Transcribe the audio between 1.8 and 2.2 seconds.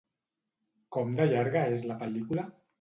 la